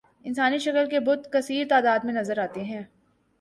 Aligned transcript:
انسانی 0.25 0.57
شکل 0.59 0.89
کے 0.89 0.99
بت 0.99 1.31
کثیر 1.33 1.67
تعداد 1.69 2.05
میں 2.05 2.13
نظر 2.13 2.37
آتے 2.37 2.63
ہیں 2.63 2.83